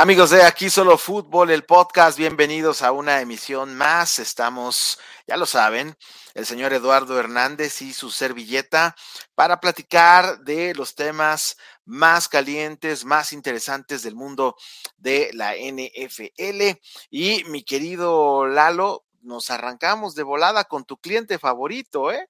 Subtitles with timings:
[0.00, 4.20] Amigos de Aquí Solo Fútbol, el podcast, bienvenidos a una emisión más.
[4.20, 5.96] Estamos, ya lo saben,
[6.34, 8.94] el señor Eduardo Hernández y su servilleta
[9.34, 14.54] para platicar de los temas más calientes, más interesantes del mundo
[14.98, 16.78] de la NFL.
[17.10, 22.28] Y mi querido Lalo, nos arrancamos de volada con tu cliente favorito, ¿eh?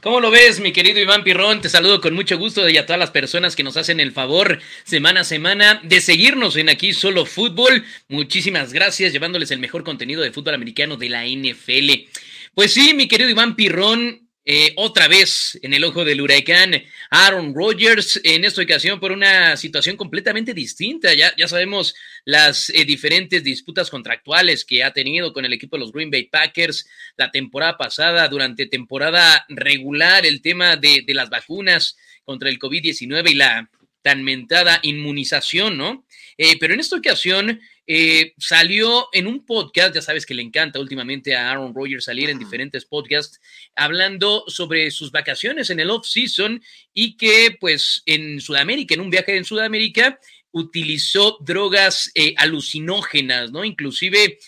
[0.00, 1.60] ¿Cómo lo ves, mi querido Iván Pirrón?
[1.60, 4.60] Te saludo con mucho gusto y a todas las personas que nos hacen el favor
[4.84, 7.84] semana a semana de seguirnos en aquí Solo Fútbol.
[8.08, 12.08] Muchísimas gracias, llevándoles el mejor contenido de fútbol americano de la NFL.
[12.54, 16.74] Pues sí, mi querido Iván Pirrón, eh, otra vez en el ojo del huracán,
[17.08, 21.14] Aaron Rodgers, en esta ocasión por una situación completamente distinta.
[21.14, 21.94] Ya, ya sabemos
[22.26, 26.24] las eh, diferentes disputas contractuales que ha tenido con el equipo de los Green Bay
[26.24, 26.86] Packers
[27.16, 33.30] la temporada pasada, durante temporada regular, el tema de, de las vacunas contra el COVID-19
[33.30, 33.70] y la
[34.04, 36.06] tan mentada inmunización, ¿no?
[36.36, 40.78] Eh, pero en esta ocasión eh, salió en un podcast, ya sabes que le encanta
[40.78, 43.40] últimamente a Aaron Rodgers salir en diferentes podcasts,
[43.74, 46.62] hablando sobre sus vacaciones en el off-season
[46.92, 53.64] y que pues en Sudamérica, en un viaje en Sudamérica, utilizó drogas eh, alucinógenas, ¿no?
[53.64, 54.38] Inclusive,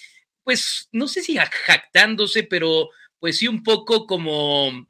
[0.45, 4.87] pues no sé si jactándose, pero pues sí un poco como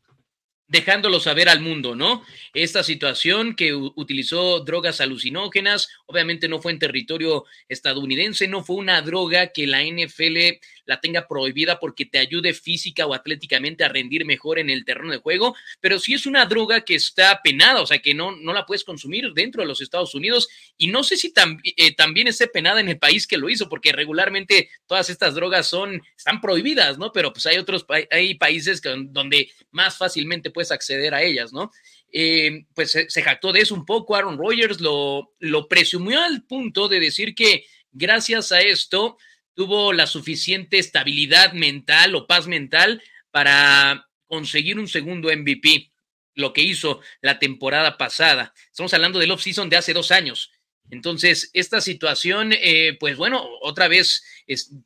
[0.69, 2.25] dejándolo saber al mundo, ¿no?
[2.53, 9.01] Esta situación que utilizó drogas alucinógenas, obviamente no fue en territorio estadounidense, no fue una
[9.03, 14.25] droga que la NFL la tenga prohibida porque te ayude física o atléticamente a rendir
[14.25, 17.87] mejor en el terreno de juego, pero sí es una droga que está penada, o
[17.87, 21.17] sea que no, no la puedes consumir dentro de los Estados Unidos y no sé
[21.17, 21.33] si
[21.77, 25.69] eh, también esté penada en el país que lo hizo, porque regularmente todas estas drogas
[25.69, 27.13] son, están prohibidas, ¿no?
[27.13, 31.71] Pero pues hay otros, hay países donde más fácilmente puedes acceder a ellas, ¿no?
[32.11, 36.89] Eh, pues se, jactó de eso un poco, Aaron Rodgers lo, lo presumió al punto
[36.89, 39.19] de decir que gracias a esto
[39.53, 45.93] tuvo la suficiente estabilidad mental o paz mental para conseguir un segundo MVP,
[46.37, 48.55] lo que hizo la temporada pasada.
[48.71, 50.53] Estamos hablando del off-season de hace dos años.
[50.91, 54.25] Entonces, esta situación, eh, pues bueno, otra vez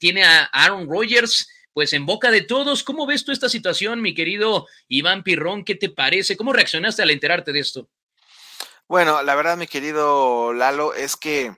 [0.00, 2.82] tiene a Aaron Rodgers pues en boca de todos.
[2.82, 5.64] ¿Cómo ves tú esta situación, mi querido Iván Pirrón?
[5.64, 6.36] ¿Qué te parece?
[6.36, 7.88] ¿Cómo reaccionaste al enterarte de esto?
[8.88, 11.54] Bueno, la verdad, mi querido Lalo, es que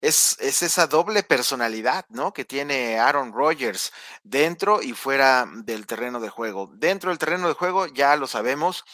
[0.00, 2.32] es, esa doble personalidad, ¿no?
[2.32, 3.92] Que tiene Aaron Rodgers
[4.22, 6.70] dentro y fuera del terreno de juego.
[6.74, 8.84] Dentro del terreno de juego, ya lo sabemos,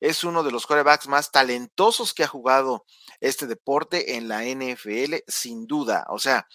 [0.00, 2.84] es uno de los quarterbacks más talentosos que ha jugado
[3.20, 6.06] este deporte en la NFL, sin duda.
[6.08, 6.46] O sea,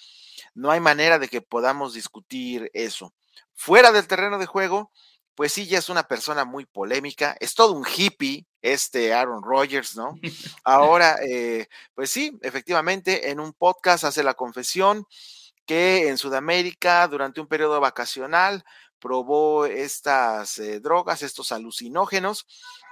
[0.53, 3.13] no hay manera de que podamos discutir eso.
[3.59, 4.91] Fuera del terreno de juego,
[5.33, 9.95] pues sí, ya es una persona muy polémica, es todo un hippie, este Aaron Rodgers,
[9.95, 10.13] ¿no?
[10.63, 15.07] Ahora, eh, pues sí, efectivamente, en un podcast hace la confesión
[15.65, 18.63] que en Sudamérica, durante un periodo vacacional,
[18.99, 22.45] probó estas eh, drogas, estos alucinógenos,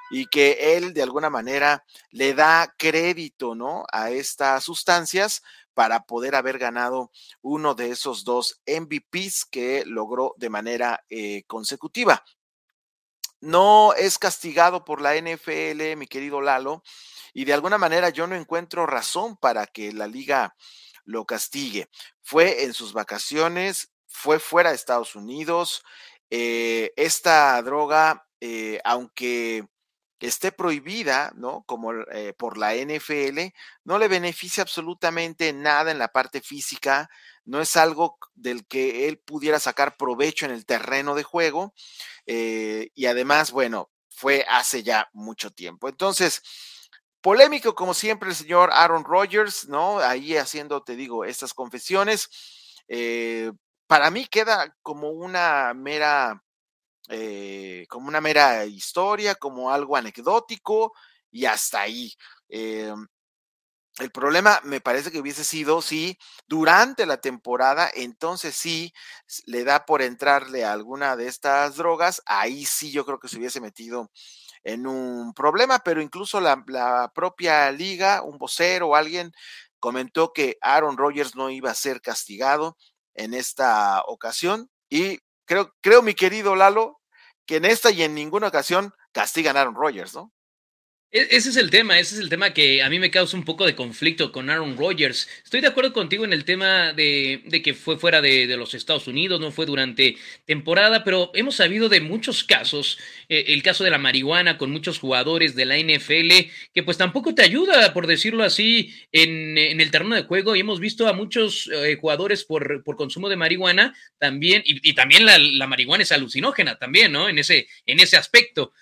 [0.09, 3.86] y que él de alguna manera le da crédito, ¿no?
[3.92, 5.44] A estas sustancias
[5.75, 12.24] para poder haber ganado uno de esos dos MVPs que logró de manera eh, consecutiva.
[13.41, 16.81] No es castigado por la NFL, mi querido Lalo,
[17.34, 20.56] y de alguna manera yo no encuentro razón para que la liga
[21.03, 21.90] lo castigue.
[22.24, 25.84] Fue en sus vacaciones, fue fuera de Estados Unidos.
[26.30, 29.68] Eh, esta droga, eh, aunque
[30.20, 31.64] esté prohibida, ¿no?
[31.66, 33.53] Como eh, por la NFL,
[33.84, 37.09] no le beneficia absolutamente nada en la parte física,
[37.44, 41.74] no es algo del que él pudiera sacar provecho en el terreno de juego
[42.25, 45.90] eh, y además, bueno, fue hace ya mucho tiempo.
[45.90, 46.42] Entonces,
[47.22, 50.00] polémico como siempre el señor Aaron Rodgers, ¿no?
[50.00, 52.30] Ahí haciendo, te digo, estas confesiones.
[52.88, 53.52] Eh,
[53.88, 56.44] para mí queda como una mera
[57.10, 60.94] eh, como una mera historia, como algo anecdótico
[61.32, 62.14] y hasta ahí.
[62.50, 62.94] Eh,
[64.00, 66.18] el problema me parece que hubiese sido si
[66.48, 68.94] durante la temporada, entonces sí
[69.46, 73.38] le da por entrarle a alguna de estas drogas, ahí sí yo creo que se
[73.38, 74.12] hubiese metido
[74.63, 79.31] en un problema, pero incluso la, la propia liga, un vocero o alguien
[79.80, 82.78] comentó que Aaron Rodgers no iba a ser castigado
[83.13, 87.00] en esta ocasión y creo, creo, mi querido Lalo,
[87.45, 90.31] que en esta y en ninguna ocasión castigan a Aaron Rodgers, ¿no?
[91.15, 93.45] E, ese es el tema, ese es el tema que a mí me causa un
[93.45, 95.29] poco de conflicto con Aaron Rodgers.
[95.45, 99.39] Estoy de acuerdo contigo en el tema de, que fue fuera de, los Estados Unidos,
[99.39, 103.97] no fue durante temporada, pero hemos sabido de muchos casos, eh, el caso de la
[103.97, 108.94] marihuana con muchos jugadores de la NFL, que pues tampoco te ayuda, por decirlo así,
[109.13, 113.38] en, el terreno de juego y hemos visto a muchos eh, jugadores por, consumo de
[113.38, 117.29] marihuana también, y, también la, marihuana es alucinógena también, ¿no?
[117.29, 118.73] En ese, en ese aspecto.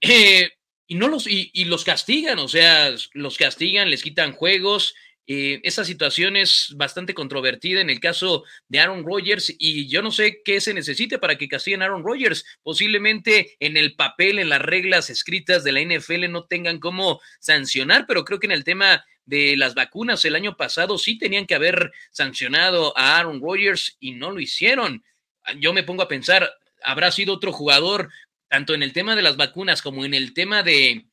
[0.00, 0.50] Eh,
[0.86, 4.94] y no los, y, los castigan, o sea, los castigan, les quitan juegos.
[5.28, 10.12] Eh, esa situación es bastante controvertida en el caso de Aaron Rodgers y yo no
[10.12, 12.44] sé qué se necesite para que castiguen a Aaron Rodgers.
[12.62, 18.06] Posiblemente en el papel, en las reglas escritas de la NFL no tengan cómo sancionar,
[18.06, 21.56] pero creo que en el tema de las vacunas el año pasado sí tenían que
[21.56, 25.04] haber sancionado a Aaron Rodgers y no lo hicieron.
[25.58, 26.48] Yo me pongo a pensar,
[26.82, 28.10] habrá sido otro jugador
[28.56, 31.04] tanto en el tema de las vacunas como en el tema de,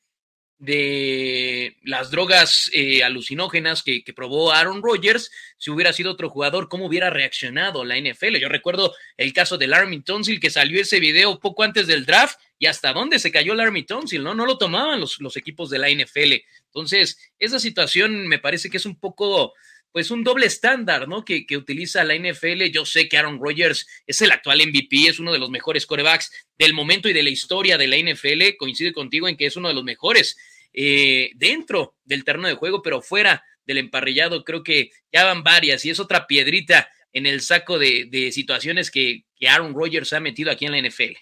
[0.56, 6.86] de las drogas eh, alucinógenas que, probó Aaron Rodgers, si hubiera sido otro jugador, ¿cómo
[6.86, 8.38] hubiera reaccionado la NFL?
[8.40, 12.40] Yo recuerdo el caso del Army Tonsil, que salió ese video poco antes del draft
[12.58, 14.34] y hasta dónde se cayó el Army Tonsil, ¿no?
[14.34, 16.32] No lo tomaban los, los equipos de la NFL.
[16.68, 19.52] Entonces, esa situación me parece que es un poco
[19.94, 21.24] pues un doble estándar, ¿no?
[21.24, 22.64] Que, utiliza la NFL.
[22.72, 26.32] Yo sé que Aaron Rodgers es el actual MVP, es uno de los mejores corebacks
[26.58, 28.56] del momento y de la historia de la NFL.
[28.56, 30.36] Coincide contigo en que es uno de los mejores
[30.72, 35.84] eh, dentro del terreno de juego, pero fuera del emparrillado, creo que ya van varias
[35.84, 40.64] y es otra piedrita en el saco de, situaciones que, Aaron Rodgers ha metido aquí
[40.64, 41.16] en la NFL.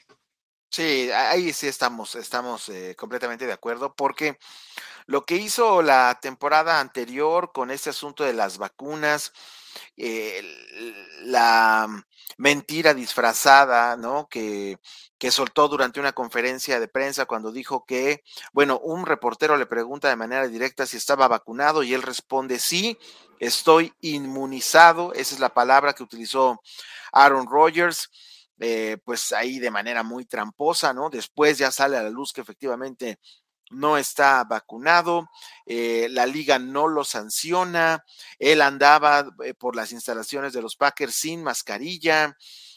[0.71, 4.39] Sí, ahí sí estamos, estamos eh, completamente de acuerdo, porque
[5.07, 9.33] lo que hizo la temporada anterior con este asunto de las vacunas,
[9.97, 10.43] eh,
[11.23, 11.89] la
[12.37, 14.27] mentira disfrazada, ¿no?
[14.29, 14.79] Que,
[15.19, 18.23] que soltó durante una conferencia de prensa cuando dijo que,
[18.53, 22.99] bueno, un reportero le pregunta de manera directa si estaba vacunado y él responde, sí,
[23.39, 26.61] estoy inmunizado, esa es la palabra que utilizó
[27.13, 28.11] Aaron Rodgers.
[28.65, 31.11] Eh, pues ahí de manera muy tramposa, ¿no?
[31.11, 33.19] Después ya sale a la luz que efectivamente
[33.73, 35.31] no está vacunado,
[35.67, 38.05] eh, la liga no lo sanciona,
[38.39, 42.37] él andaba eh, por las instalaciones de los Packers sin mascarilla,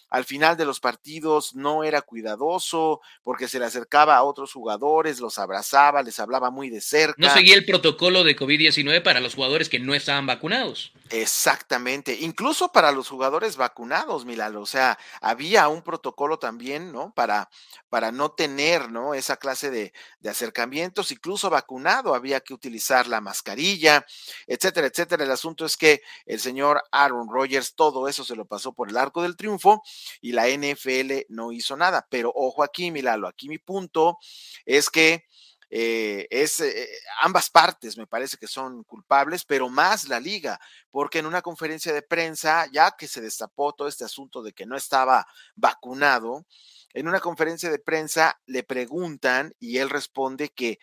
[0.09, 5.19] al final de los partidos no era cuidadoso porque se le acercaba a otros jugadores,
[5.19, 7.15] los abrazaba, les hablaba muy de cerca.
[7.17, 10.93] No seguía el protocolo de COVID-19 para los jugadores que no estaban vacunados.
[11.09, 17.13] Exactamente, incluso para los jugadores vacunados, Milalo, o sea, había un protocolo también, ¿no?
[17.13, 17.49] Para,
[17.89, 19.13] para no tener, ¿no?
[19.13, 24.05] Esa clase de, de acercamientos, incluso vacunado había que utilizar la mascarilla,
[24.47, 25.23] etcétera, etcétera.
[25.23, 28.97] El asunto es que el señor Aaron Rodgers todo eso se lo pasó por el
[28.97, 29.83] arco del triunfo
[30.21, 32.05] y la NFL no hizo nada.
[32.09, 34.17] Pero ojo aquí, Milalo, aquí mi punto
[34.65, 35.25] es que
[35.69, 36.87] eh, es eh,
[37.21, 40.59] ambas partes me parece que son culpables, pero más la liga,
[40.91, 44.65] porque en una conferencia de prensa, ya que se destapó todo este asunto de que
[44.65, 45.25] no estaba
[45.55, 46.45] vacunado,
[46.93, 50.79] en una conferencia de prensa le preguntan y él responde que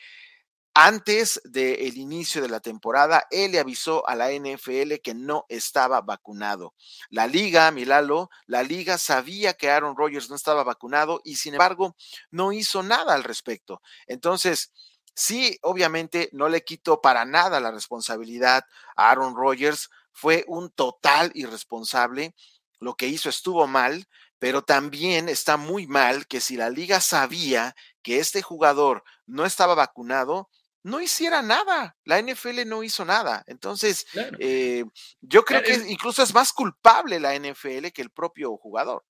[0.74, 6.00] antes del inicio de la temporada, él le avisó a la NFL que no estaba
[6.00, 6.74] vacunado.
[7.10, 11.94] La liga, Milalo, la liga sabía que Aaron Rodgers no estaba vacunado y sin embargo
[12.30, 13.82] no hizo nada al respecto.
[14.06, 14.72] Entonces,
[15.14, 18.64] sí, obviamente no le quito para nada la responsabilidad
[18.96, 19.90] a Aaron Rodgers.
[20.10, 22.34] Fue un total irresponsable.
[22.80, 24.08] Lo que hizo estuvo mal,
[24.38, 29.74] pero también está muy mal que si la liga sabía que este jugador no estaba
[29.74, 30.48] vacunado,
[30.82, 31.96] no hiciera nada.
[32.04, 33.44] La NFL no hizo nada.
[33.46, 34.06] Entonces,
[34.38, 34.84] eh,
[35.20, 39.04] yo creo que incluso es más culpable la NFL que el propio jugador.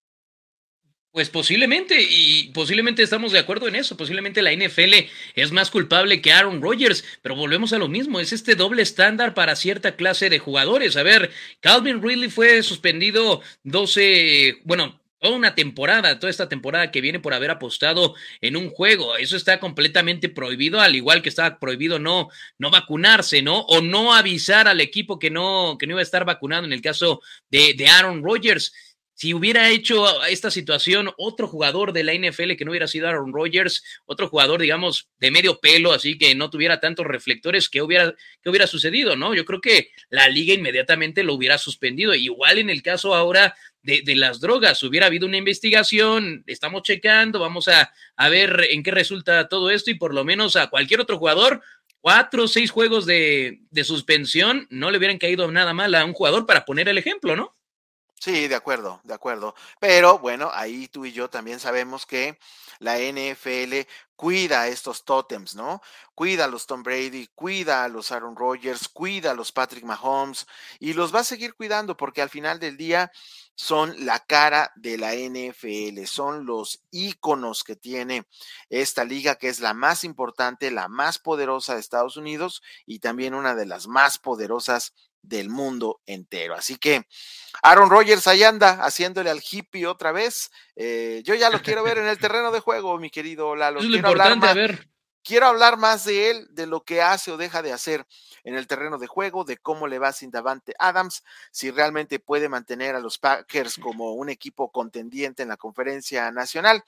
[1.12, 6.23] Pues posiblemente, y posiblemente estamos de acuerdo en eso, posiblemente la NFL es más culpable
[6.23, 10.30] que Aaron Rodgers, pero volvemos a lo mismo, es este doble estándar para cierta clase
[10.30, 10.97] de jugadores.
[10.97, 11.30] A ver,
[11.61, 17.33] Calvin Ridley fue suspendido 12, bueno, toda una temporada, toda esta temporada que viene por
[17.33, 19.17] haber apostado en un juego.
[19.17, 23.61] Eso está completamente prohibido, al igual que está prohibido no, no vacunarse, ¿no?
[23.61, 26.83] O no avisar al equipo que no, que no iba a estar vacunado en el
[26.83, 28.73] caso de, de Aaron Rodgers.
[29.14, 33.33] Si hubiera hecho esta situación otro jugador de la NFL que no hubiera sido Aaron
[33.33, 38.12] Rodgers, otro jugador, digamos, de medio pelo, así que no tuviera tantos reflectores, ¿qué hubiera,
[38.43, 39.14] qué hubiera sucedido?
[39.14, 39.35] ¿No?
[39.35, 42.12] Yo creo que la liga inmediatamente lo hubiera suspendido.
[42.17, 44.82] Igual en el caso ahora de, las drogas.
[44.82, 49.90] Hubiera habido una investigación, estamos checando, vamos a, a, ver en qué resulta todo esto
[49.90, 51.62] y por lo menos a cualquier otro jugador,
[52.00, 56.12] cuatro o seis juegos de, de suspensión, no le hubieran caído nada mal a un
[56.12, 57.52] jugador para poner el ejemplo, ¿no?
[58.22, 59.56] Sí, de acuerdo, de acuerdo.
[59.80, 62.38] Pero bueno, ahí tú y yo también sabemos que
[62.78, 65.82] la NFL cuida estos tótems, ¿no?
[66.14, 70.46] Cuida a los Tom Brady, cuida a los Aaron Rodgers, cuida a los Patrick Mahomes
[70.78, 73.10] y los va a seguir cuidando porque al final del día
[73.54, 78.26] son la cara de la NFL, son los íconos que tiene
[78.71, 83.35] esta liga que es la más importante, la más poderosa de Estados Unidos y también
[83.35, 86.54] una de las más poderosas del mundo entero.
[86.54, 87.06] Así que
[87.62, 90.50] Aaron Rodgers ahí anda haciéndole al hippie otra vez.
[90.75, 93.80] Eh, yo ya lo quiero ver en el terreno de juego, mi querido Lalo.
[93.80, 94.91] Es lo quiero importante, hablar más, ver.
[95.23, 98.07] Quiero hablar más de él, de lo que hace o deja de hacer
[98.45, 102.49] en el terreno de juego, de cómo le va sin Davante Adams, si realmente puede
[102.49, 106.83] mantener a los Packers como un equipo contendiente en la conferencia nacional.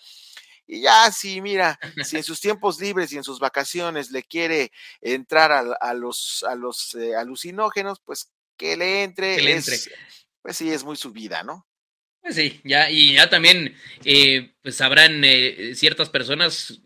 [0.67, 4.73] Y ya, si mira, si en sus tiempos libres y en sus vacaciones le quiere
[5.01, 9.37] entrar a, los, a los eh, alucinógenos, pues que le entre.
[9.37, 9.77] Que le entre.
[10.43, 11.67] pues sí, es muy su vida, ¿no?
[12.23, 16.81] Pues sí, ya, y ya también, eh, pues sabrán eh, ciertas personas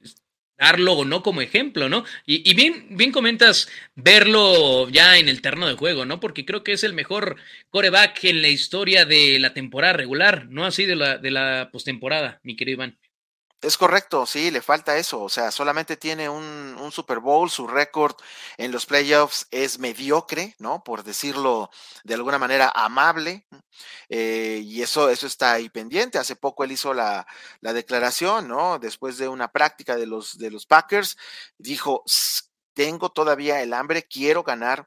[0.59, 2.05] darlo o no como ejemplo, ¿no?
[2.27, 6.21] Y, y, bien, bien comentas verlo ya en el terreno de juego, ¿no?
[6.21, 7.37] Porque creo que es el mejor
[7.71, 12.41] coreback en la historia de la temporada regular, no así de la, de la postemporada,
[12.43, 12.99] mi querido Iván.
[13.61, 15.21] Es correcto, sí, le falta eso.
[15.21, 18.15] O sea, solamente tiene un, un Super Bowl, su récord
[18.57, 20.85] en los playoffs es mediocre, ¿no?
[20.85, 21.69] Por decirlo
[22.05, 23.49] de alguna manera amable.
[24.09, 26.19] Eh, y eso, eso está ahí pendiente.
[26.19, 27.27] Hace poco él hizo la,
[27.61, 28.79] la declaración, ¿no?
[28.79, 31.17] Después de una práctica de los, de los Packers,
[31.59, 32.05] dijo,
[32.75, 34.87] tengo todavía el hambre, quiero ganar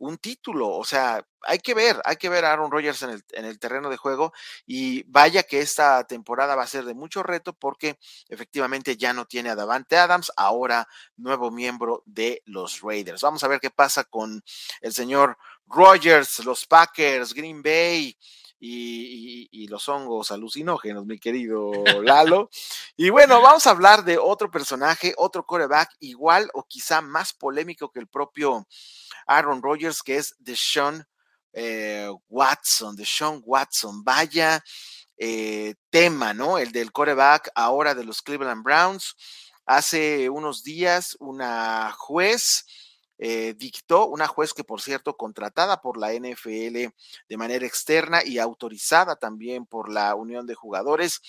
[0.00, 0.70] un título.
[0.70, 3.58] O sea, hay que ver, hay que ver a Aaron Rodgers en el, en el,
[3.58, 4.32] terreno de juego
[4.66, 9.26] y vaya que esta temporada va a ser de mucho reto porque efectivamente ya no
[9.26, 13.20] tiene a Davante Adams, ahora nuevo miembro de los Raiders.
[13.20, 14.42] Vamos a ver qué pasa con
[14.80, 18.16] el señor Rodgers, los Packers, Green Bay.
[18.62, 21.72] Y, y, y, los hongos alucinógenos, mi querido
[22.04, 22.50] Lalo.
[22.94, 27.90] y bueno, vamos a hablar de otro personaje, otro coreback igual o quizá más polémico
[27.90, 28.66] que el propio
[29.30, 31.04] Aaron Rodgers, que es Deshaun
[31.52, 34.02] eh, Watson, Deshaun Watson.
[34.02, 34.62] Vaya
[35.16, 36.58] eh, tema, ¿no?
[36.58, 39.14] El del coreback ahora de los Cleveland Browns.
[39.66, 42.64] Hace unos días una juez
[43.18, 46.88] eh, dictó, una juez que por cierto contratada por la NFL
[47.28, 51.20] de manera externa y autorizada también por la Unión de Jugadores,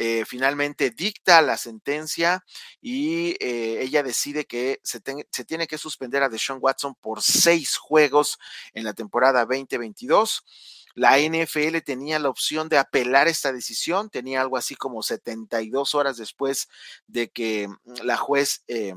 [0.00, 2.44] eh, finalmente dicta la sentencia
[2.80, 5.02] y eh, ella decide que se,
[5.32, 8.38] se, tiene que suspender a Deshaun Watson por seis juegos
[8.74, 10.44] en la temporada 2022.
[10.94, 16.16] La NFL tenía la opción de apelar esta decisión, tenía algo así como 72 horas
[16.16, 16.68] después
[17.08, 18.94] de que mm, la juez eh,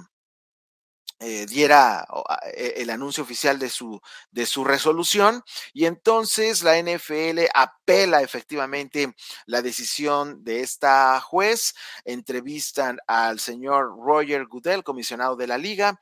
[1.24, 2.08] eh, diera
[2.56, 4.02] e, el anuncio oficial de su,
[4.32, 9.14] de su resolución y entonces la NFL apela efectivamente
[9.46, 11.76] la decisión de esta juez,
[12.06, 16.00] entrevistan al señor Roger Goodell, comisionado de la liga,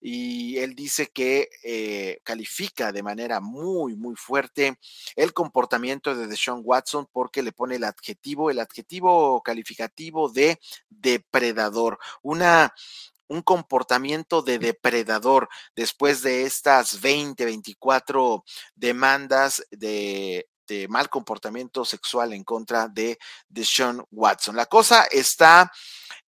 [0.00, 4.78] y él dice que eh, califica de manera muy, muy fuerte
[5.16, 11.98] el comportamiento de Deshaun Watson porque le pone el adjetivo, el adjetivo calificativo de depredador,
[12.22, 12.74] una
[13.32, 22.32] un comportamiento de depredador después de estas 20, 24 demandas de, de mal comportamiento sexual
[22.34, 24.54] en contra de, de Sean Watson.
[24.54, 25.72] La cosa está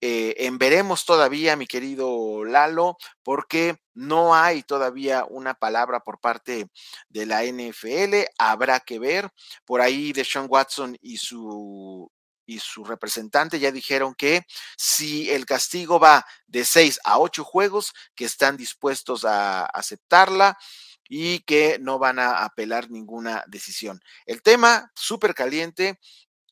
[0.00, 6.68] eh, en veremos todavía, mi querido Lalo, porque no hay todavía una palabra por parte
[7.08, 8.26] de la NFL.
[8.38, 9.30] Habrá que ver.
[9.64, 12.10] Por ahí de Sean Watson y su
[12.46, 17.92] y su representante ya dijeron que si el castigo va de seis a ocho juegos,
[18.14, 20.56] que están dispuestos a aceptarla
[21.08, 24.00] y que no van a apelar ninguna decisión.
[24.24, 26.00] El tema súper caliente.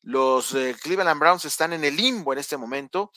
[0.02, 3.10] Los eh, Cleveland Browns están en el limbo en este momento.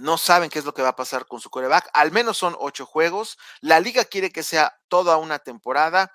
[0.00, 1.90] No saben qué es lo que va a pasar con su coreback.
[1.92, 3.38] Al menos son ocho juegos.
[3.60, 6.12] La liga quiere que sea toda una temporada.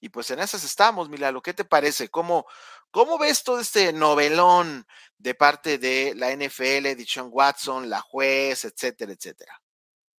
[0.00, 1.42] Y pues en esas estamos, Milalo.
[1.42, 2.08] ¿Qué te parece?
[2.08, 2.46] ¿Cómo,
[2.92, 9.12] ¿Cómo ves todo este novelón de parte de la NFL, Sean Watson, la juez, etcétera,
[9.12, 9.62] etcétera?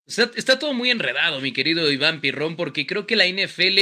[0.07, 3.79] Está, todo muy enredado, mi querido Iván Pirrón, porque creo que la NFL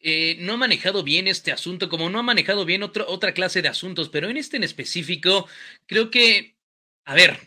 [0.00, 3.68] eh, no ha manejado bien este asunto, como no ha manejado bien otra clase de
[3.68, 5.48] asuntos, pero en este en específico,
[5.86, 6.56] creo que,
[7.04, 7.38] a ver,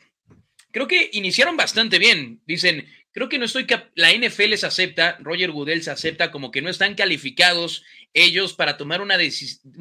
[0.71, 2.41] creo que iniciaron bastante bien.
[2.45, 6.61] Dicen, creo que no estoy, la NFL se acepta, Roger Goodell se acepta como que
[6.61, 9.73] no están calificados ellos para tomar una decisión,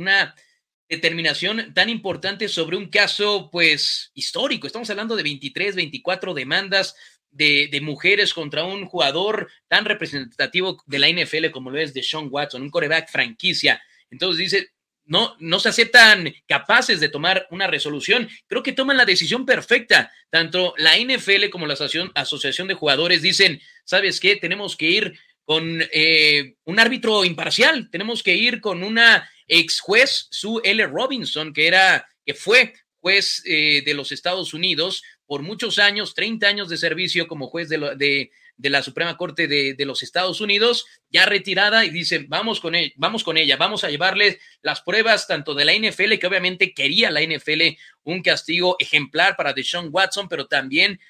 [0.90, 4.66] determinación tan importante sobre un caso, pues, histórico.
[4.66, 6.96] Estamos hablando de 23, 24 demandas
[7.30, 12.26] de, mujeres contra un jugador tan representativo de la NFL como lo es de Sean
[12.28, 13.80] Watson, un coreback franquicia.
[14.10, 14.70] Entonces dice,
[15.04, 18.28] no, no se aceptan capaces de tomar una resolución.
[18.48, 20.12] Creo que toman la decisión perfecta.
[20.28, 21.74] Tanto la NFL como la
[22.14, 24.34] Asociación, de Jugadores dicen, ¿sabes qué?
[24.34, 30.28] Tenemos que ir con eh, un árbitro imparcial, tenemos que ir con una ex juez,
[30.30, 30.86] Sue L.
[30.86, 36.46] Robinson, que era, que fue juez eh, de los Estados Unidos por muchos años, 30
[36.46, 41.84] años de servicio como juez de, la Suprema Corte de, los Estados Unidos, ya retirada,
[41.84, 45.64] y dice, vamos con, ella, vamos con ella, vamos a llevarle las pruebas tanto de
[45.64, 51.00] la NFL, que obviamente quería la NFL un castigo ejemplar para Deshaun Watson, pero también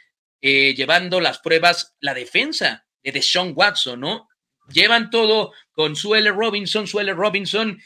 [0.42, 4.28] eh, llevando las pruebas, la defensa de Deshaun Watson, ¿no?
[4.68, 7.80] Llevan todo con Suele Robinson, Suele Robinson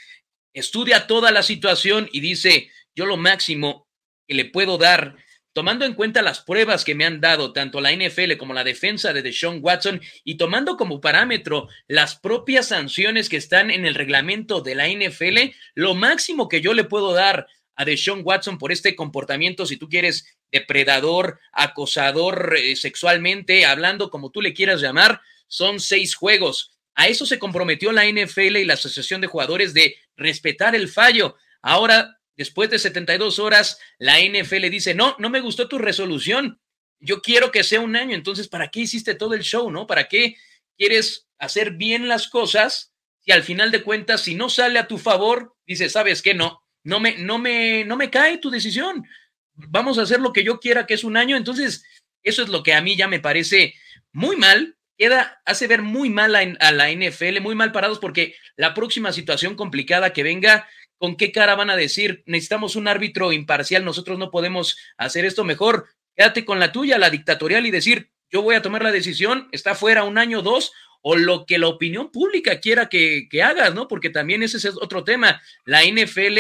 [0.55, 3.87] estudia toda la situación y dice, yo lo máximo
[4.27, 5.17] que le puedo dar
[5.55, 9.13] tomando en cuenta las pruebas que me han dado tanto la NFL como la defensa
[9.13, 14.61] de Deshaun Watson y tomando como parámetro las propias sanciones que están en el reglamento
[14.61, 17.47] de la NFL, lo máximo que yo le puedo dar
[17.77, 24.31] a Deshaun Watson por este comportamiento, si tú quieres, depredador, acosador eh, sexualmente, hablando como
[24.31, 26.73] tú le quieras llamar, son seis juegos.
[26.97, 31.37] A eso se comprometió la NFL y la Asociación de Jugadores de respetar el fallo.
[31.63, 36.61] Ahora Después de 72 horas, la NFL dice, no, no me gustó tu resolución.
[36.99, 38.15] Yo quiero que sea un año.
[38.15, 39.87] Entonces, ¿para qué hiciste todo el show, no?
[39.87, 40.37] ¿Para qué
[40.77, 44.99] quieres hacer bien las cosas si al final de cuentas, si no sale a tu
[44.99, 46.35] favor, dices, ¿sabes qué?
[46.35, 49.07] No, no me, no me, no me cae tu decisión.
[49.55, 51.37] Vamos a hacer lo que yo quiera, que es un año.
[51.37, 51.85] Entonces,
[52.23, 53.75] eso es lo que a mí ya me parece
[54.13, 54.77] muy mal.
[54.97, 59.13] Queda, hace ver muy mal a, a la NFL, muy mal parados, porque la próxima
[59.13, 64.19] situación complicada que venga, ¿con qué cara van a decir, necesitamos un árbitro imparcial, nosotros
[64.19, 65.87] no podemos hacer esto mejor?
[66.17, 69.75] Quédate con la tuya, la dictatorial, y decir, yo voy a tomar la decisión, está
[69.75, 70.73] fuera un año, dos,
[71.07, 73.89] o lo que la opinión pública quiera que, hagas, ¿no?
[73.89, 75.43] Porque también ese es otro tema.
[75.67, 76.39] La NFL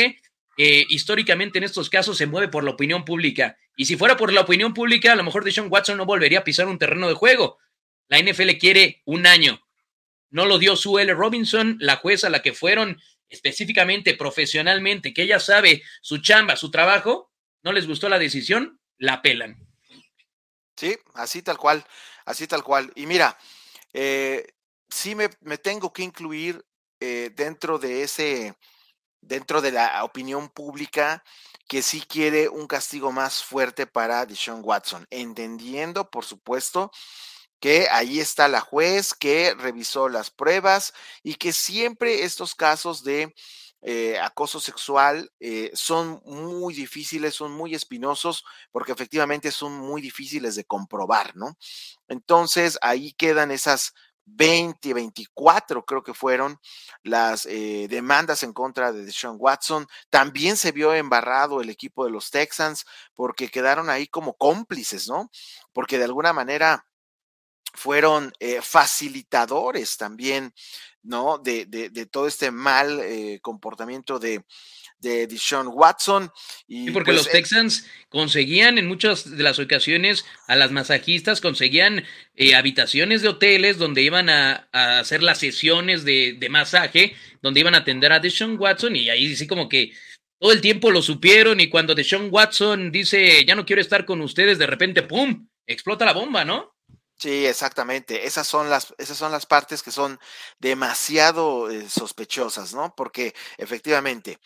[0.56, 3.58] eh, históricamente en estos casos se mueve por la opinión pública.
[3.76, 6.44] Y si fuera por la opinión pública, a lo mejor Deshaun Watson no volvería a
[6.44, 7.58] pisar un terreno de juego.
[8.08, 9.60] La NFL quiere un año.
[10.30, 11.14] No lo dio Sue L.
[11.14, 16.70] Robinson, la jueza a la que fueron específicamente, profesionalmente, que ella sabe su chamba, su
[16.70, 17.32] trabajo,
[17.62, 19.58] no les gustó la decisión, la pelan.
[20.76, 21.84] Sí, así tal cual,
[22.24, 22.92] así tal cual.
[22.94, 23.38] Y mira,
[23.92, 24.46] eh,
[24.88, 26.64] sí me, tengo que incluir
[27.00, 28.54] eh, dentro de ese,
[29.20, 31.24] dentro de la opinión pública
[31.68, 36.90] que sí quiere un castigo más fuerte para Deshaun Watson, entendiendo, por supuesto,
[37.64, 43.34] que ahí está la juez que revisó las pruebas y que siempre estos casos de
[43.80, 50.56] eh, acoso sexual eh, son muy difíciles, son muy espinosos, porque efectivamente son muy difíciles
[50.56, 51.56] de comprobar, ¿no?
[52.06, 53.94] Entonces ahí quedan esas
[54.26, 56.58] 20, 24 creo que fueron
[57.02, 59.86] las eh, demandas en contra de Deshaun Watson.
[60.10, 65.30] También se vio embarrado el equipo de los Texans porque quedaron ahí como cómplices, ¿no?
[65.72, 66.84] Porque de alguna manera
[67.74, 70.52] fueron eh, facilitadores también,
[71.02, 71.38] ¿no?
[71.38, 74.42] De, de, todo este mal eh, comportamiento de,
[74.98, 76.30] de Deshaun Watson.
[76.66, 81.40] Y porque pues, los eh Texans conseguían en muchas de las ocasiones a las masajistas,
[81.40, 82.04] conseguían
[82.54, 87.78] habitaciones de hoteles donde iban a, hacer las sesiones de, de, masaje, donde iban a
[87.78, 89.92] atender a Deshaun Watson y ahí sí como que
[90.38, 94.20] todo el tiempo lo supieron y cuando Deshaun Watson dice ya no quiero estar con
[94.20, 95.48] ustedes, de repente, ¡pum!
[95.66, 96.73] explota la bomba, ¿no?
[97.24, 98.26] Sí, exactamente.
[98.26, 100.20] Esas son las, esas son las partes que son
[100.58, 102.94] demasiado eh, sospechosas, ¿no?
[102.94, 104.38] Porque efectivamente,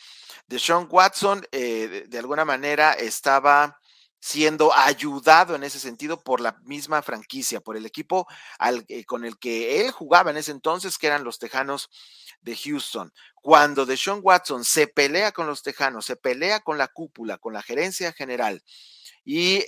[0.46, 3.80] Deshaun Watson eh, de, alguna manera estaba
[4.20, 8.28] siendo ayudado en ese sentido por la misma franquicia, por el equipo
[8.86, 11.90] eh, con el que él jugaba en ese entonces, que eran los Tejanos
[12.42, 13.12] de Houston.
[13.42, 17.62] Cuando Deshaun Watson se pelea con los Tejanos, se pelea con la cúpula, con la
[17.62, 18.62] gerencia general
[19.24, 19.64] y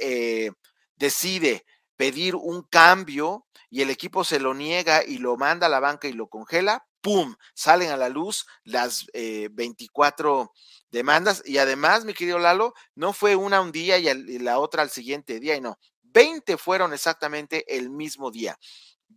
[0.94, 1.64] decide
[2.00, 6.08] pedir un cambio y el equipo se lo niega y lo manda a la banca
[6.08, 7.34] y lo congela, ¡pum!
[7.52, 10.60] Salen a la luz las 24 eh,
[10.90, 14.88] demandas y además, mi querido Lalo, no fue una un día y, la otra al
[14.88, 18.58] siguiente día y no, 20 fueron exactamente el mismo día.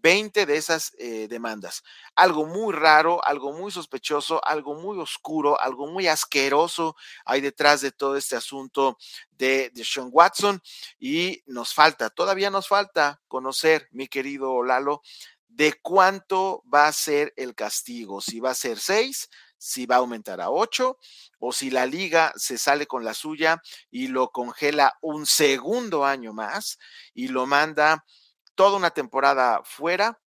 [0.03, 1.81] 20 de esas eh, demandas.
[2.13, 7.91] Algo muy raro, algo muy sospechoso, algo muy oscuro, algo muy asqueroso hay detrás de
[7.91, 8.97] todo este asunto
[9.31, 10.61] de, Sean Watson
[10.99, 15.01] y nos falta, todavía nos falta conocer, mi querido Lalo,
[15.47, 19.99] de cuánto va a ser el castigo, si va a ser seis, si va a
[19.99, 20.97] aumentar a ocho
[21.39, 26.33] o si la liga se sale con la suya y lo congela un segundo año
[26.33, 26.79] más
[27.13, 28.03] y lo manda
[28.55, 30.19] toda una temporada fuera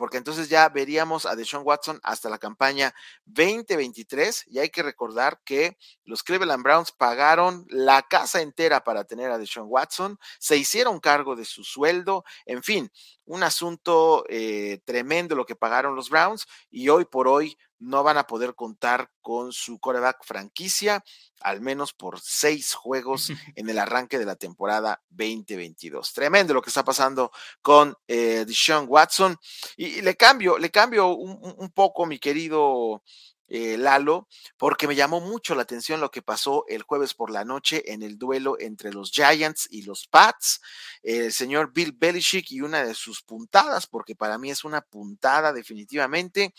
[0.00, 2.94] porque entonces ya veríamos a Deshaun Watson hasta la campaña
[3.26, 9.30] 2023 y hay que recordar que los Cleveland Browns pagaron la casa entera para tener
[9.30, 12.90] a Deshaun Watson, se hicieron cargo de su sueldo, en fin,
[13.26, 18.18] un asunto eh, tremendo lo que pagaron los Browns y hoy por hoy no van
[18.18, 21.02] a poder contar con su coreback franquicia,
[21.40, 26.12] al menos por seis juegos en el arranque de la temporada 2022.
[26.12, 29.36] Tremendo lo que está pasando con eh, Deshaun Watson.
[29.76, 33.02] Y, le cambio, le cambio un, poco, mi querido
[33.48, 37.44] eh, Lalo, porque me llamó mucho la atención lo que pasó el jueves por la
[37.44, 40.60] noche en el duelo entre los Giants y los Pats.
[41.02, 45.52] El señor Bill Belichick y una de sus puntadas, porque para mí es una puntada
[45.52, 46.54] definitivamente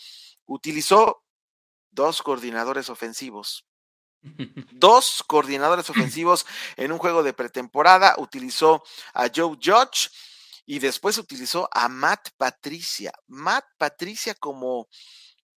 [0.46, 1.24] utilizó
[1.90, 3.66] dos coordinadores ofensivos.
[4.72, 8.14] Dos coordinadores ofensivos en un juego de pretemporada.
[8.18, 8.82] Utilizó
[9.14, 10.10] a Joe Judge
[10.64, 13.12] y después utilizó a Matt Patricia.
[13.26, 14.88] Matt Patricia como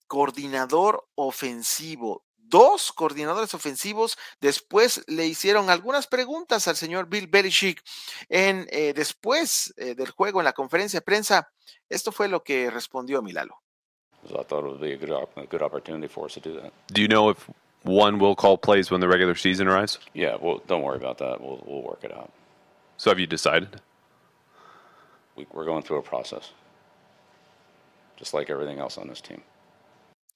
[0.08, 2.26] coordinador ofensivo.
[2.38, 4.18] Dos coordinadores ofensivos.
[4.40, 7.82] Después le hicieron algunas preguntas al señor Bill Belichick
[8.30, 11.50] en, eh, después eh, del juego en la conferencia de prensa.
[11.90, 13.65] Esto fue lo que respondió Milalo.
[14.28, 16.54] So I thought it would be a good, a good opportunity for us to do
[16.60, 16.72] that.
[16.92, 17.50] Do you know if
[17.84, 20.00] one will call plays when the regular season arrives?
[20.14, 21.40] Yeah, well, don't worry about that.
[21.40, 22.32] We'll, we'll work it out.
[22.98, 23.82] So have you decided?
[25.36, 26.52] We, we're going through a process,
[28.18, 29.44] just like everything else on this team.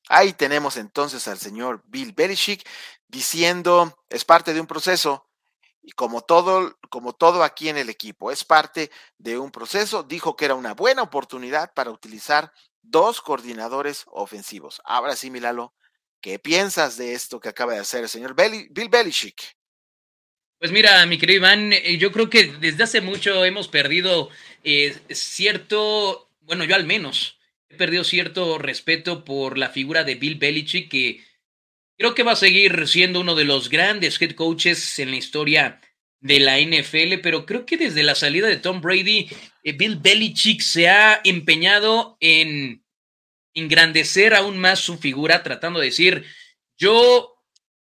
[0.10, 2.68] Ahí tenemos entonces al señor Bill Belichick
[3.08, 5.26] diciendo, es parte de un proceso,
[5.82, 10.36] y como todo, como todo aquí en el equipo, es parte de un proceso, dijo
[10.36, 12.52] que era una buena oportunidad para utilizar
[12.90, 14.82] dos coordinadores ofensivos.
[14.84, 15.74] Ahora sí, Milalo,
[16.22, 19.56] ¿qué piensas de esto que acaba de hacer el señor Bill Belichick?
[20.60, 24.30] Pues mira, mi querido Iván, eh, yo creo que desde hace mucho hemos perdido
[24.64, 30.36] eh, cierto, bueno, yo al menos he perdido cierto respeto por la figura de Bill
[30.36, 31.24] Belichick, que
[31.98, 35.80] creo que va a seguir siendo uno de los grandes head coaches en la historia
[36.22, 39.30] de la NFL, pero creo que desde la salida de Tom Brady,
[39.64, 42.84] eh, Bill Belichick se ha empeñado en
[43.54, 46.26] engrandecer aún más su figura, tratando de decir,
[46.78, 47.36] yo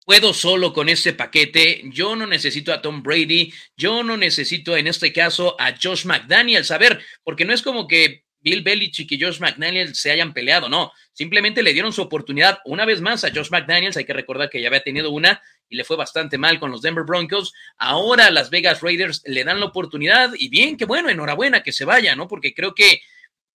[0.04, 4.86] puedo solo con este paquete, yo no necesito a Tom Brady, yo no necesito en
[4.86, 9.20] este caso a Josh McDaniels, a ver, porque no es como que Bill Belichick y
[9.20, 13.30] Josh McDaniels se hayan peleado, no, simplemente le dieron su oportunidad una vez más a
[13.32, 16.58] Josh McDaniels, hay que recordar que ya había tenido una y le fue bastante mal
[16.58, 17.54] con los Denver Broncos.
[17.78, 21.84] Ahora las Vegas Raiders le dan la oportunidad y bien, que bueno, enhorabuena que se
[21.84, 22.28] vaya, ¿no?
[22.28, 23.00] Porque creo que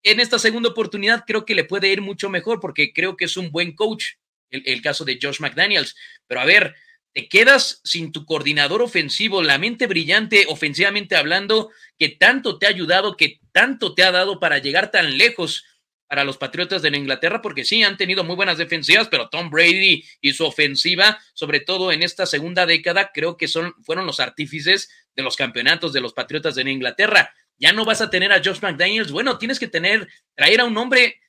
[0.05, 3.37] en esta segunda oportunidad creo que le puede ir mucho mejor porque creo que es
[3.37, 4.05] un buen coach,
[4.51, 5.97] el, caso de Josh McDaniels.
[6.29, 6.77] Pero a ver,
[7.13, 12.69] te quedas sin tu coordinador ofensivo, la mente brillante ofensivamente hablando, que tanto te ha
[12.69, 15.65] ayudado, que tanto te ha dado para llegar tan lejos
[16.09, 20.05] para los Patriotas de Inglaterra, porque sí, han tenido muy buenas defensivas, pero Tom Brady
[20.21, 24.91] y su ofensiva, sobre todo en esta segunda década, creo que son, fueron los artífices
[25.17, 27.35] de los campeonatos de los Patriotas de Inglaterra.
[27.59, 30.77] Ya no vas a tener a Josh McDaniels, bueno, tienes que tener, traer a un
[30.77, 31.21] hombre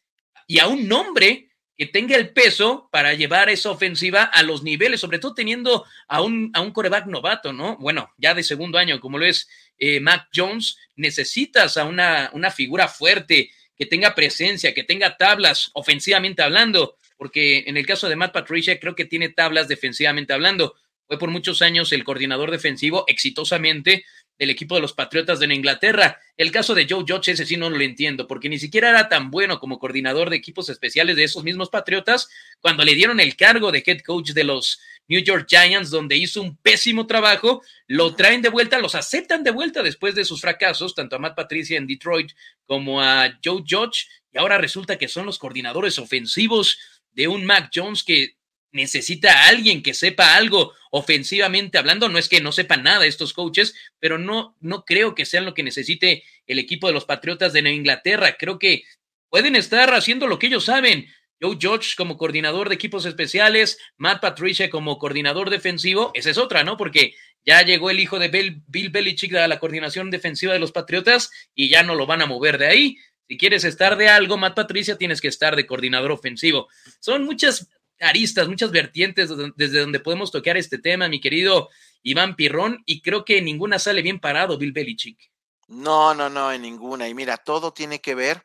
[0.48, 5.02] y a un nombre que tenga el peso para llevar esa ofensiva a los niveles,
[5.02, 7.78] sobre todo teniendo a un, a un coreback novato, ¿no?
[7.78, 12.50] Bueno, ya de segundo año, como lo es eh, Mac Jones, necesitas a una, una
[12.50, 18.16] figura fuerte que tenga presencia, que tenga tablas ofensivamente hablando, porque en el caso de
[18.16, 20.76] Matt Patricia creo que tiene tablas defensivamente hablando.
[21.08, 24.06] Fue por muchos años el coordinador defensivo exitosamente
[24.38, 26.20] del equipo de los Patriotas de Inglaterra.
[26.36, 29.32] El caso de Joe Judge, ese sí no lo entiendo, porque ni siquiera era tan
[29.32, 33.72] bueno como coordinador de equipos especiales de esos mismos Patriotas cuando le dieron el cargo
[33.72, 38.42] de head coach de los New York Giants, donde hizo un pésimo trabajo, lo traen
[38.42, 41.88] de vuelta, los aceptan de vuelta después de sus fracasos, tanto a Matt Patricia en
[41.88, 42.32] Detroit
[42.66, 46.78] como a Joe Judge, y ahora resulta que son los coordinadores ofensivos
[47.14, 48.36] de un Mac Jones que
[48.76, 52.10] necesita a alguien que sepa algo ofensivamente hablando.
[52.10, 55.54] No es que no sepan nada estos coaches, pero no, no creo que sean lo
[55.54, 58.36] que necesite el equipo de los Patriotas de Inglaterra.
[58.38, 58.84] Creo que
[59.30, 61.08] pueden estar haciendo lo que ellos saben.
[61.42, 66.64] Joe George como coordinador de equipos especiales, Matt Patricia como coordinador defensivo, esa es otra,
[66.64, 66.78] ¿no?
[66.78, 67.14] Porque
[67.46, 71.32] ya llegó el hijo de Bill, Bill Belichick a la coordinación defensiva de los Patriotas
[71.54, 72.98] y ya no lo van a mover de ahí.
[73.28, 76.68] Si quieres estar de algo, Matt Patricia, tienes que estar de coordinador ofensivo.
[77.00, 77.70] Son muchas
[78.00, 81.70] aristas, muchas vertientes desde donde podemos tocar este tema, mi querido
[82.04, 85.32] Iván Pirrón, y creo que ninguna sale bien parado, Bill Belichick.
[85.68, 87.08] No, no, no, en ninguna.
[87.08, 88.44] Y mira, todo tiene que ver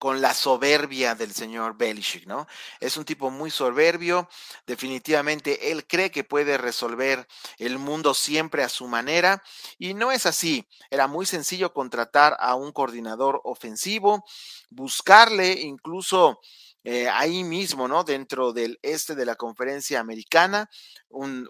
[0.00, 2.46] con la soberbia del señor Belichick, ¿no?
[2.80, 4.30] Es un tipo muy soberbio,
[4.66, 9.42] definitivamente él cree que puede resolver el mundo siempre a su manera
[9.78, 10.66] y no es así.
[10.88, 14.24] Era muy sencillo contratar a un coordinador ofensivo,
[14.70, 16.40] buscarle incluso
[16.82, 18.02] eh, ahí mismo, ¿no?
[18.02, 20.70] Dentro del este de la conferencia americana,
[21.10, 21.46] un,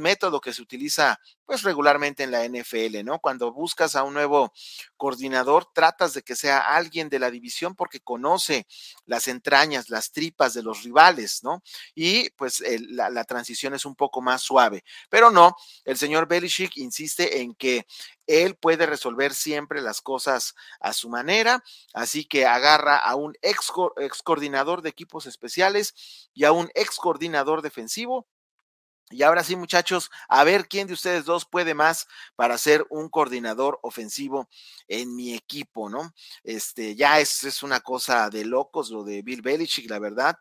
[0.00, 3.18] método que se utiliza pues regularmente en la NFL, ¿no?
[3.18, 4.52] Cuando buscas a un nuevo
[4.96, 8.68] coordinador, tratas de que sea alguien de la división porque conoce
[9.04, 11.60] las entrañas, las tripas de los rivales, ¿no?
[11.92, 14.84] Y pues la, la, transición es un poco más suave.
[15.08, 17.84] Pero no, el señor Belichick insiste en que
[18.28, 23.72] él puede resolver siempre las cosas a su manera, así que agarra a un ex,
[23.96, 28.28] ex coordinador de equipos especiales y a un ex coordinador defensivo
[29.10, 33.08] y ahora sí, muchachos, a ver quién de ustedes dos puede más para ser un
[33.08, 34.48] coordinador ofensivo
[34.88, 36.14] en mi equipo, ¿no?
[36.44, 40.36] Este, ya es, es una cosa de locos lo de Bill Belichick, la verdad.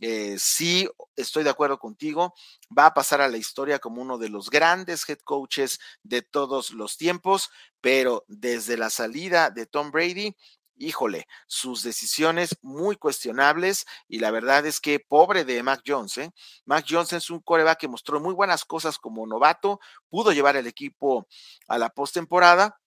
[0.00, 2.34] Eh, sí, estoy de acuerdo contigo,
[2.76, 6.70] va a pasar a la historia como uno de los grandes head coaches de todos
[6.70, 7.50] los tiempos,
[7.80, 10.36] pero desde la salida de Tom Brady,
[10.78, 16.30] híjole, sus decisiones muy cuestionables y la verdad es que pobre de Mac Jones, ¿eh?
[16.64, 20.66] Mac Jones es un coreback que mostró muy buenas cosas como novato, pudo llevar el
[20.66, 21.26] equipo
[21.68, 22.78] a la postemporada,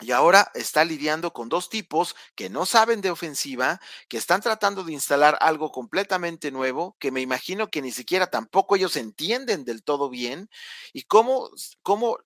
[0.00, 4.84] y ahora está lidiando con dos tipos que no saben de ofensiva, que están tratando
[4.84, 9.82] de instalar algo completamente nuevo, que me imagino que ni siquiera tampoco ellos entienden del
[9.82, 10.50] todo bien.
[10.92, 11.50] Y cómo,
[11.82, 12.18] cómo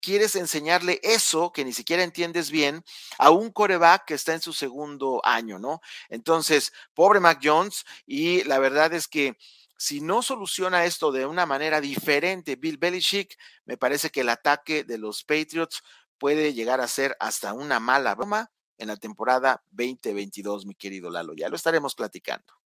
[0.00, 2.84] quieres enseñarle eso que ni siquiera entiendes bien
[3.18, 5.80] a un coreback que está en su segundo año, ¿no?
[6.08, 9.36] Entonces, pobre Mac Jones, y la verdad es que
[9.76, 14.82] si no soluciona esto de una manera diferente Bill Belichick, me parece que el ataque
[14.84, 15.82] de los Patriots
[16.18, 21.34] puede llegar a ser hasta una mala broma en la temporada 2022, mi querido Lalo.
[21.34, 22.57] Ya lo estaremos platicando.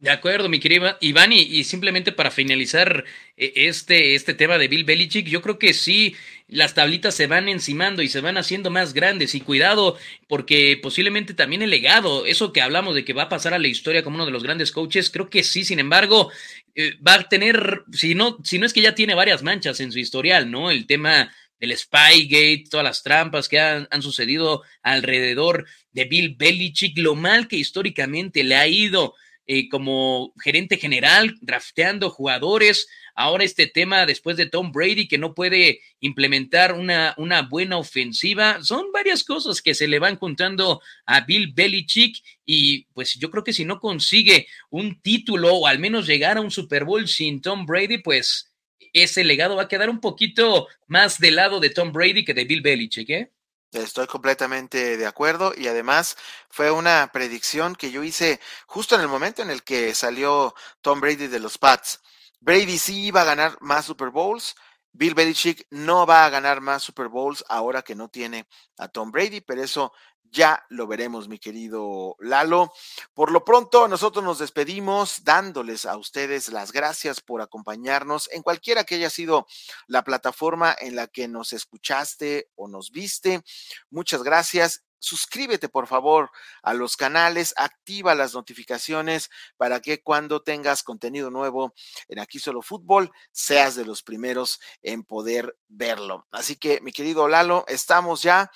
[0.00, 3.04] De acuerdo, mi querido Iván, y, simplemente para finalizar
[3.36, 6.14] eh, este, este tema de Bill Belichick, yo creo que sí,
[6.46, 11.34] las tablitas se van encimando y se van haciendo más grandes, y cuidado, porque posiblemente
[11.34, 14.14] también el legado, eso que hablamos de que va a pasar a la historia como
[14.14, 16.30] uno de los grandes coaches, creo que sí, sin embargo,
[16.76, 19.90] eh, va a tener, si no, si no es que ya tiene varias manchas en
[19.90, 20.70] su historial, ¿no?
[20.70, 26.96] El tema del Spygate, todas las trampas que han, han sucedido alrededor de Bill Belichick,
[26.98, 29.16] lo mal que históricamente le ha ido
[29.50, 32.86] eh, como gerente general, drafteando jugadores.
[33.14, 38.62] Ahora este tema después de Tom Brady que no puede implementar una, una buena ofensiva.
[38.62, 43.42] Son varias cosas que se le van contando a Bill Belichick y pues yo creo
[43.42, 47.40] que si no consigue un título o al menos llegar a un Super Bowl sin
[47.40, 48.52] Tom Brady, pues
[48.92, 52.44] ese legado va a quedar un poquito más del lado de Tom Brady que de
[52.44, 53.32] Bill Belichick, ¿eh?
[53.72, 56.16] Estoy completamente de acuerdo y además
[56.48, 61.00] fue una predicción que yo hice justo en el momento en el que salió Tom
[61.00, 62.00] Brady de los Pats.
[62.40, 64.54] Brady sí iba a ganar más Super Bowls.
[64.92, 69.10] Bill Belichick no va a ganar más Super Bowls ahora que no tiene a Tom
[69.10, 69.92] Brady, pero eso
[70.30, 72.72] ya lo veremos, mi querido Lalo.
[73.14, 78.84] Por lo pronto, nosotros nos despedimos dándoles a ustedes las gracias por acompañarnos en cualquiera
[78.84, 79.46] que haya sido
[79.86, 83.42] la plataforma en la que nos escuchaste o nos viste.
[83.90, 86.30] Muchas gracias suscríbete por favor
[86.62, 91.74] a los canales, activa las notificaciones para que cuando tengas contenido nuevo
[92.08, 96.26] en Aquí Solo Fútbol seas de los primeros en poder verlo.
[96.30, 98.50] Así que mi querido Lalo, estamos ya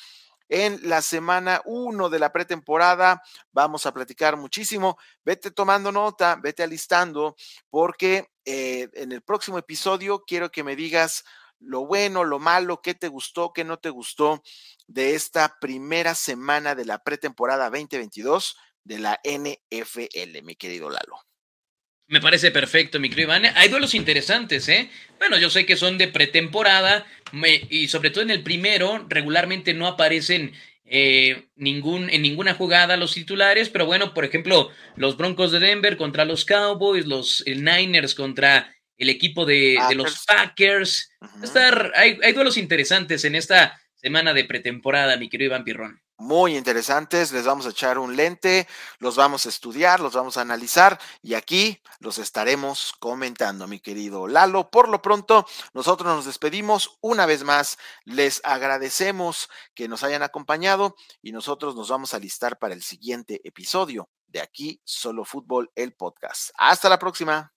[0.53, 3.23] en la semana 1 de la pretemporada.
[3.53, 4.99] Vamos a platicar muchísimo.
[5.25, 7.37] Vete tomando nota, vete alistando,
[7.71, 11.25] porque eh, en el próximo episodio quiero que me digas
[11.59, 14.43] lo bueno, lo malo, qué te gustó, qué no te gustó
[14.87, 21.32] de esta primera semana de la pretemporada 2022 de la NFL, mi querido Lalo.
[22.09, 23.47] Me parece perfecto, mi querido Iván.
[23.57, 24.91] Hay duelos interesantes, ¿eh?
[25.19, 27.07] Bueno, yo sé que son de pretemporada
[27.71, 30.53] y sobre todo en el primero regularmente no aparecen
[30.85, 35.97] eh, ningún, en ninguna jugada los titulares, pero bueno, por ejemplo, los Broncos de Denver
[35.97, 41.11] contra los Cowboys, los Niners contra el equipo de, los Packers.
[41.43, 46.57] Estar, hay, hay duelos interesantes en esta semana de pretemporada, mi querido Iván Pirrón muy
[46.57, 47.33] interesantes.
[47.33, 51.35] Les vamos a echar un lente, los vamos a estudiar, los vamos a analizar y
[51.35, 54.71] aquí los estaremos comentando, mi querido Lalo.
[54.71, 57.77] Por lo pronto, nosotros nos despedimos una vez más.
[58.05, 63.41] Les agradecemos que nos hayan acompañado y nosotros nos vamos a listar para el siguiente
[63.45, 66.51] episodio de aquí Solo Fútbol, el podcast.
[66.57, 67.52] Hasta la próxima.